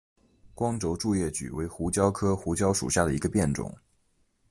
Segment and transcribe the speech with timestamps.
[0.55, 3.71] 光轴苎叶蒟为胡椒科胡椒属下的一个变种。